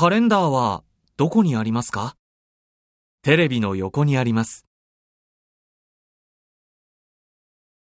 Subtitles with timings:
[0.00, 0.82] カレンダーは
[1.18, 2.16] どこにありますか？
[3.20, 4.64] テレビの横にあります。